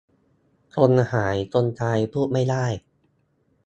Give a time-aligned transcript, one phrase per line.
[0.75, 2.65] คนหายคนตายพูดไม่ได้